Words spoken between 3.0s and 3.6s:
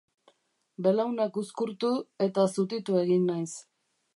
egin naiz.